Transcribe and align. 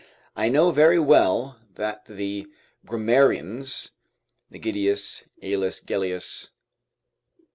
I 0.35 0.49
know 0.49 0.71
very 0.71 0.97
well 0.97 1.59
that 1.75 2.05
the 2.07 2.47
grammarians 2.87 3.91
[Nigidius, 4.51 5.27
Aulus 5.43 5.79
Gellius, 5.79 6.49
xi. 6.49 6.49